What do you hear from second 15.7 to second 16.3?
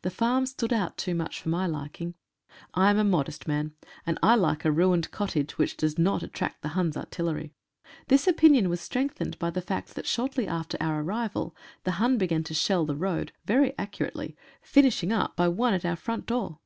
at our front